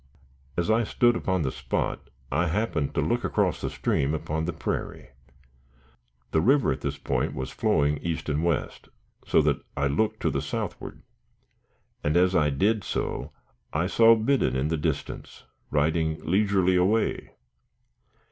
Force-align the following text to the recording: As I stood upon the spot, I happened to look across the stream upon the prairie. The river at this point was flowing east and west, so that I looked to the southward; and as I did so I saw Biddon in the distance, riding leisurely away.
As 0.57 0.71
I 0.71 0.83
stood 0.83 1.15
upon 1.15 1.43
the 1.43 1.51
spot, 1.51 2.09
I 2.31 2.47
happened 2.47 2.95
to 2.95 3.01
look 3.01 3.23
across 3.23 3.61
the 3.61 3.69
stream 3.69 4.15
upon 4.15 4.45
the 4.45 4.51
prairie. 4.51 5.09
The 6.31 6.41
river 6.41 6.71
at 6.71 6.81
this 6.81 6.97
point 6.97 7.35
was 7.35 7.51
flowing 7.51 7.99
east 7.99 8.27
and 8.27 8.43
west, 8.43 8.89
so 9.27 9.43
that 9.43 9.61
I 9.77 9.85
looked 9.85 10.19
to 10.21 10.31
the 10.31 10.41
southward; 10.41 11.03
and 12.03 12.17
as 12.17 12.35
I 12.35 12.49
did 12.49 12.83
so 12.83 13.31
I 13.73 13.85
saw 13.85 14.15
Biddon 14.15 14.55
in 14.55 14.69
the 14.69 14.75
distance, 14.77 15.43
riding 15.69 16.17
leisurely 16.25 16.75
away. 16.75 17.33